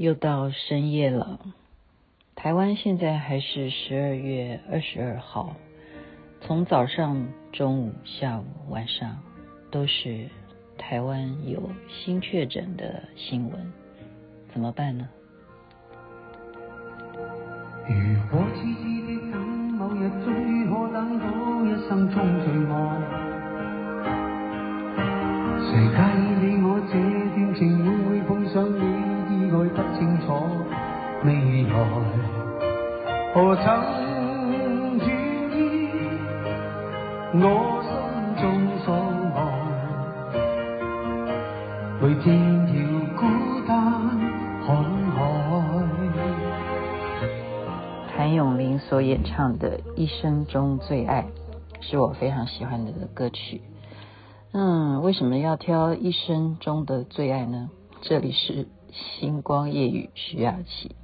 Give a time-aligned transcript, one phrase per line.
[0.00, 1.38] 又到深夜了，
[2.34, 5.54] 台湾现在还是十二月二十二号，
[6.40, 9.18] 从早上、中午、下午、晚上
[9.70, 10.26] 都是
[10.78, 13.72] 台湾有新确诊的新闻，
[14.54, 15.06] 怎么办呢？
[17.86, 17.94] 如
[18.30, 19.38] 果痴痴的等
[19.74, 21.26] 某日，终于可等到
[21.66, 22.80] 一生中最爱，
[25.60, 27.19] 谁介意你我这
[29.74, 30.26] 不清楚
[31.24, 31.72] 未来，
[33.32, 33.64] 何曾
[34.98, 35.08] 愿
[35.52, 35.58] 意
[37.34, 37.44] 我
[37.84, 37.90] 心
[38.40, 38.42] 中
[38.84, 38.88] 所
[39.36, 39.38] 爱，
[42.02, 42.26] 为天
[42.66, 42.72] 条
[43.16, 43.20] 孤
[43.68, 43.70] 单
[44.66, 44.68] 看
[45.12, 45.16] 海。
[48.16, 51.24] 谭咏麟所演唱的《一生中最爱》
[51.84, 53.62] 是我非常喜欢的歌曲。
[54.52, 57.70] 嗯，为什么要挑一生中的最爱呢？
[58.02, 58.66] 这里是。
[58.92, 60.94] 星光夜雨徐雅琪，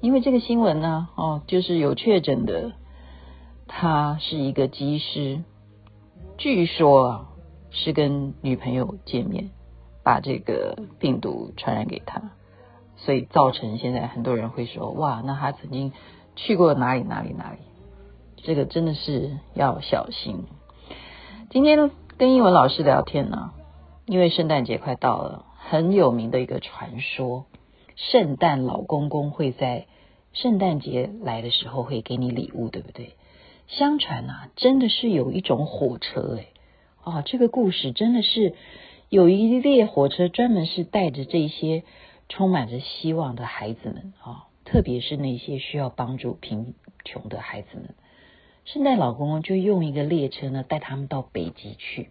[0.00, 2.72] 因为这个新闻呢，哦，就是有确诊的，
[3.66, 5.42] 他是一个机师，
[6.36, 7.28] 据说啊
[7.70, 9.50] 是跟女朋友见面，
[10.02, 12.32] 把这个病毒传染给他，
[12.96, 15.92] 所以造成现在很多人会说，哇，那他曾经
[16.36, 17.58] 去过哪里哪里哪里，
[18.36, 20.44] 这个真的是要小心。
[21.50, 23.52] 今天跟英文老师聊天呢，
[24.06, 25.46] 因为圣诞节快到了。
[25.70, 27.46] 很有名的一个传说，
[27.96, 29.86] 圣诞老公公会在
[30.34, 33.14] 圣诞节来的时候会给你礼物，对不对？
[33.66, 36.48] 相传啊，真的是有一种火车，哎，
[37.02, 38.54] 哦，这个故事真的是
[39.08, 41.82] 有一列火车专门是带着这些
[42.28, 46.74] 充满着希望的孩子们啊，特别是那些需要帮助贫
[47.06, 47.94] 穷的孩子们。
[48.66, 52.10] 圣诞老公公就用一个列车呢带他们到北极去，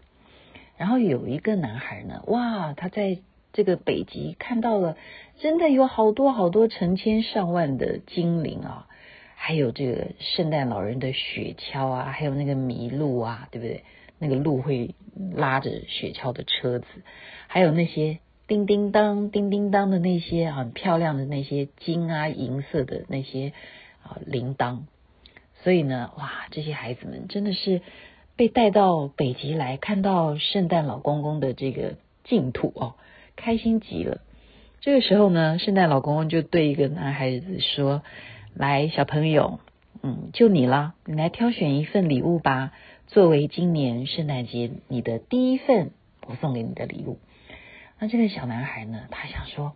[0.76, 3.20] 然后有一个男孩呢，哇，他在。
[3.54, 4.98] 这个北极看到了，
[5.40, 8.88] 真的有好多好多成千上万的精灵啊，
[9.36, 13.84] 还有这个圣诞老人的雪橇啊，还有那个麋鹿啊，对不对？
[14.20, 14.96] 那个鹿会
[15.36, 16.86] 拉着雪橇的车子，
[17.48, 23.54] 还有那些叮叮当、叮叮当的那些很漂亮的那些金啊银色的那些
[24.02, 24.80] 啊铃铛。
[25.62, 27.82] 所以呢，哇，这些孩子们真的是
[28.36, 32.96] 被带到北极来看到圣诞老公公的这个净土哦。
[33.36, 34.22] 开心极了。
[34.82, 38.04] 这个时候呢，圣诞老公公就对一个男孩子说
[38.54, 39.60] ：“来，小朋友，
[40.02, 42.74] 嗯，就你了，你来挑选一份礼物吧，
[43.08, 45.92] 作为今年圣诞节你的第一份
[46.28, 47.20] 我送给你的礼物。”
[48.00, 49.74] 那这个小男孩呢，他想说：“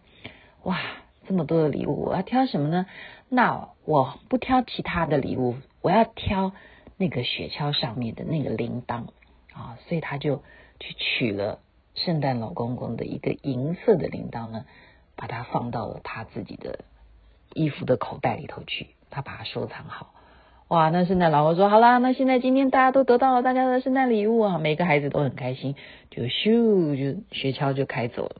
[0.64, 0.78] 哇，
[1.26, 2.86] 这么多的礼物，我要挑什么呢？
[3.30, 6.52] 那我不挑其他的礼物，我要挑
[6.98, 9.06] 那个雪橇上面的那个铃铛
[9.54, 10.44] 啊！”所以他就
[10.82, 11.60] 去取了。
[11.98, 14.66] 圣诞老公公的一个银色的铃铛呢，
[15.16, 16.86] 把它放到了他自己的
[17.54, 20.14] 衣服的口袋里头去，他把它收藏好。
[20.68, 25.76] 哇，那圣诞老公说：“好啦，那现在今天大家都得到了大家的圣诞礼物啊，每个孩子都很开心，
[26.12, 28.36] 就咻就雪橇就开走了。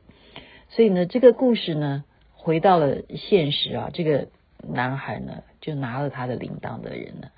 [0.68, 2.04] 所以呢，这个故事呢，
[2.34, 4.28] 回到了现实啊，这个
[4.62, 7.28] 男孩呢，就拿了他的铃铛的人呢，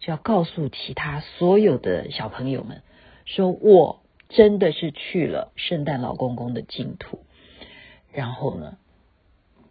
[0.00, 2.82] 就要告诉其他所有的小朋友们
[3.24, 3.99] 说：我。
[4.30, 7.18] 真的是去了圣诞老公公的净土，
[8.12, 8.78] 然后呢，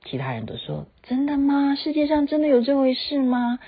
[0.03, 1.75] 其他人都说：“真的吗？
[1.75, 3.59] 世界上真的有这回事吗？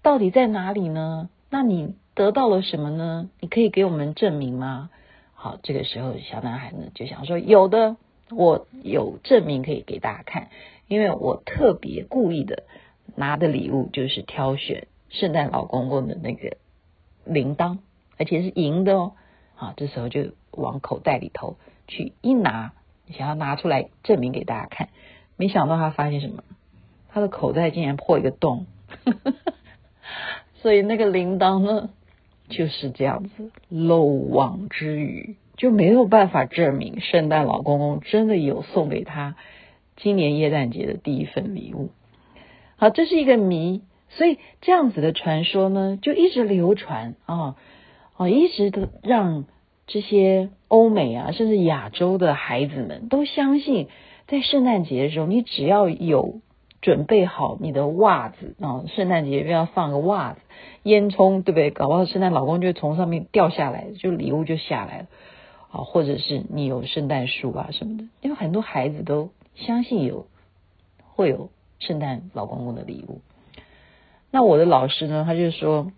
[0.00, 1.28] 到底在哪里呢？
[1.50, 3.28] 那你得到了什么呢？
[3.40, 4.88] 你可以给我们证明吗？”
[5.36, 7.96] 好，这个时候小男孩呢就想说：“有的，
[8.30, 10.48] 我有证明可以给大家看，
[10.86, 12.64] 因为我特别故意的
[13.14, 16.56] 拿的礼物就是挑选圣诞老公公的那个
[17.26, 17.78] 铃铛，
[18.16, 19.12] 而且是银的哦。”
[19.60, 21.56] 好，这时候就往口袋里头
[21.88, 22.70] 去一拿，
[23.10, 24.88] 想要拿出来证明给大家看，
[25.36, 26.44] 没想到他发现什么？
[27.08, 28.66] 他的口袋竟然破一个洞，
[30.62, 31.90] 所以那个铃铛呢
[32.48, 39.34] 就是这样子漏网之鱼，就没有办法证明圣诞老公公真的有送给他
[39.96, 41.90] 今年耶诞节的第一份礼物。
[42.76, 47.56] 好，这是一个谜，所以这样子的传说呢就一直流传啊。
[48.16, 49.44] 哦，一直都让
[49.88, 53.88] 这些欧美啊，甚至亚洲的孩子们都相信，
[54.28, 56.40] 在圣诞节的时候，你只要有
[56.80, 60.40] 准备好你的袜子啊，圣诞节要放个袜子、
[60.84, 61.70] 烟囱，对不对？
[61.70, 65.06] 搞不好圣诞老公就从上面掉下来，就礼物就下来了
[65.72, 70.26] 啊，或者是你有圣诞树啊什么的，因为很多孩子都相信有
[71.16, 71.50] 会有
[71.80, 73.22] 圣诞老公公的礼物。
[74.30, 75.90] 那我的老师呢，他就说。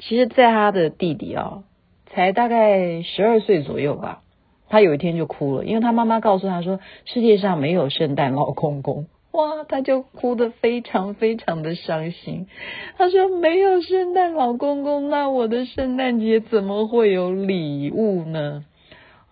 [0.00, 1.64] 其实，在他的弟弟啊，
[2.10, 4.22] 才大概十二岁左右吧，
[4.68, 9.06] 他有一天就哭了，因为他妈妈告诉他说，世界上没有圣诞老公公。
[9.32, 12.48] 哇，他就哭得非常非常的伤心。
[12.96, 18.64] 他说：“没有圣诞老公公，那我的圣诞节怎么会有礼物呢？”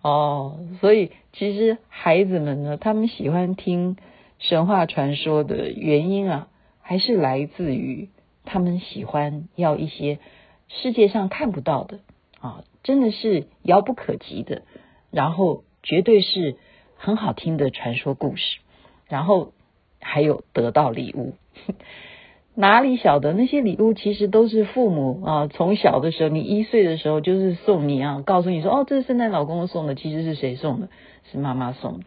[0.02, 3.96] 哦，所以其实孩子们呢，他们喜欢听
[4.38, 6.48] 神话传说的原因啊，
[6.82, 8.10] 还是来自于
[8.44, 10.18] 他们喜欢要一些
[10.68, 11.98] 世界上看不到的
[12.46, 14.62] 啊，真的是遥不可及的，
[15.10, 16.56] 然后绝对是
[16.96, 18.58] 很好听的传说故事，
[19.08, 19.52] 然后
[20.00, 21.34] 还有得到礼物。
[22.58, 30.88] 哪里晓得那些礼物其实都是父母啊，从小的时候，你一岁的时候就是送你啊，告诉你说哦，这是圣诞老公公送的，其实是谁送的？
[31.30, 32.04] 是妈妈送的。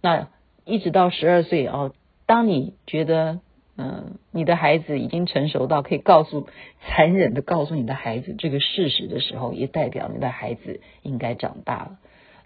[0.00, 0.28] 那
[0.64, 1.92] 一直到十二岁哦，
[2.26, 3.40] 当你觉得
[3.82, 6.46] 嗯、你的孩子已经成熟到可以告诉
[6.80, 11.98] 残忍的告诉你的孩子这个事实的时候，也代表你的孩子应该长大了。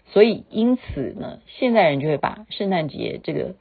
[0.07, 3.55] 所以因此呢，现代人就会把圣诞节这个。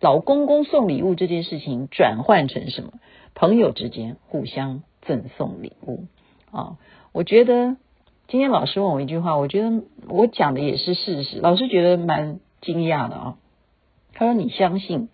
[0.00, 2.92] 老公公送礼物这件事情转换成什么？
[3.34, 6.04] 朋友之间互相赠送礼物
[6.52, 6.78] 啊！
[7.10, 7.76] 我觉得
[8.28, 11.40] 今天老师问我一句话，我觉得我讲的也是事实。
[11.40, 13.38] 老师觉得蛮惊讶的啊！
[14.12, 15.08] 他说：“你相信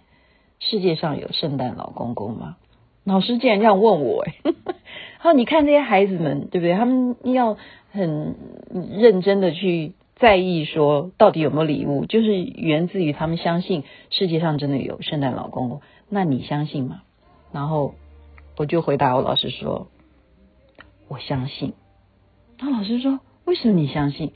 [0.58, 2.56] 世界上有圣诞老公公吗？”
[3.04, 4.34] 老师竟然这样问我，哎，
[5.18, 6.74] 好，你看这些孩子们，对不对？
[6.74, 7.56] 他们要
[7.90, 8.34] 很
[8.72, 9.92] 认真的去。
[10.16, 15.80] 在意说到底有没有礼物，就是源自于他们相信世界上真的有圣诞老公公。
[16.08, 17.02] 那你相信吗？
[17.52, 17.94] 然后
[18.56, 19.88] 我就回答我老师说，
[21.08, 21.74] 我相信。
[22.60, 24.32] 那老师说，为什么你相信？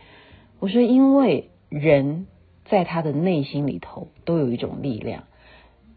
[0.59, 2.27] 我说，因为人
[2.65, 5.25] 在他的内心里头都有一种力量。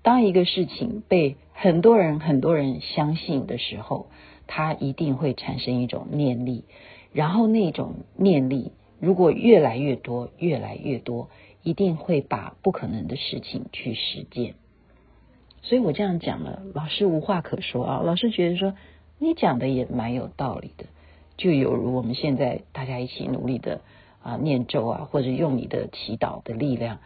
[0.04, 4.08] 当一个事情被很多人很多人相信的时候，
[4.48, 6.64] 它一定会产生一种念力，
[7.14, 8.72] 然后那种念力。
[9.00, 11.30] 如果越来越多，越来越多，
[11.64, 14.56] 一定会把不可能的事情去实践。
[15.64, 18.02] 所以我这样讲了，老师无话可说啊。
[18.04, 18.74] 老师觉得说
[19.20, 20.86] 你讲的也蛮有道理的，
[21.38, 23.82] 就有如我们现在大家一起努力的
[24.24, 27.00] 啊念咒啊，或者用你的祈祷的力量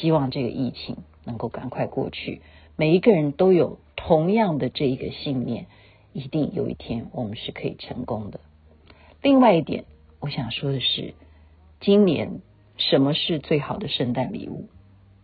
[0.00, 0.96] 希望这个疫情
[1.28, 2.42] 能够赶快过去。
[2.74, 5.66] 每一个人都有同样的这一个信念，
[6.12, 8.40] 一定有一天我们是可以成功的。
[9.22, 9.84] 另外一点，
[10.18, 11.14] 我想说的是。
[11.80, 12.40] 今年
[12.76, 14.68] 什么是最好的圣诞礼物？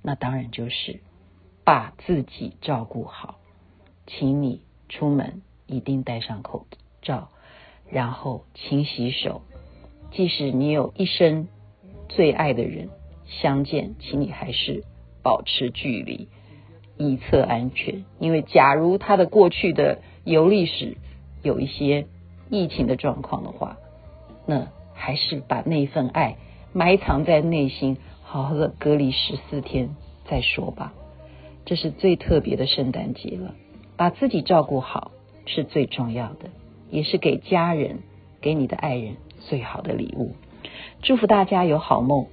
[0.03, 1.01] 那当然就是
[1.65, 3.41] 把自己照顾好，
[4.07, 6.69] 请你出门一定戴上口
[7.03, 7.31] 罩，
[7.91, 9.43] 然后勤洗手。
[10.13, 11.49] 即使你有一生
[12.09, 12.89] 最爱的人
[13.27, 14.85] 相见，请你还是
[15.25, 16.29] 保持距离，
[16.97, 18.05] 以策安全。
[18.21, 20.97] 因为假如他的过去的游历史
[21.43, 22.07] 有一些
[22.51, 23.79] 疫情的状况的话，
[24.47, 26.37] 那还是把那份爱。
[26.73, 29.95] 埋藏在内心，好好的隔离十四天
[30.27, 30.93] 再说吧。
[31.65, 33.55] 这是最特别的圣诞节了，
[33.97, 35.13] 把自己照顾好
[35.47, 36.51] 是最重要的，
[36.91, 38.01] 也是给家人、
[38.41, 39.17] 给你的爱人
[39.49, 40.35] 最好的礼物。
[41.01, 42.27] 祝福大家有好梦。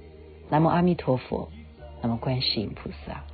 [0.50, 1.48] 南无阿弥陀佛，
[2.02, 3.31] 那么观世音菩萨。